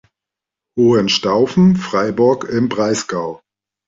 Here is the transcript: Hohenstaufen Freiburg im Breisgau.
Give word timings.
Hohenstaufen 0.79 1.75
Freiburg 1.75 2.45
im 2.49 2.69
Breisgau. 2.69 3.39